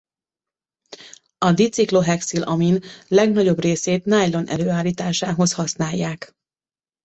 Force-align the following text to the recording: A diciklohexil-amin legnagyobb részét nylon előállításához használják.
A 1.37 1.51
diciklohexil-amin 1.53 2.83
legnagyobb 3.07 3.59
részét 3.59 4.05
nylon 4.05 4.47
előállításához 4.47 5.53
használják. 5.53 6.35